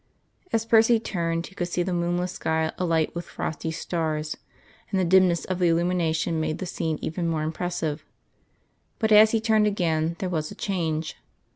As 0.51 0.65
Percy 0.65 0.99
turned, 0.99 1.45
he 1.45 1.53
could 1.53 1.67
see 1.67 1.83
the 1.83 1.93
moonless 1.93 2.31
sky 2.31 2.71
alight 2.79 3.13
with 3.13 3.23
frosty 3.25 3.69
stars, 3.69 4.35
and 4.89 4.99
the 4.99 5.05
dimness 5.05 5.45
of 5.45 5.59
the 5.59 5.67
illumination 5.67 6.39
made 6.39 6.57
the 6.57 6.65
scene 6.65 6.97
even 7.03 7.27
more 7.29 7.43
impressive; 7.43 8.03
but 8.97 9.11
as 9.11 9.29
he 9.29 9.39
turned 9.39 9.67
again, 9.67 10.15
there 10.17 10.27
was 10.27 10.49
a 10.49 10.55
change. 10.55 11.17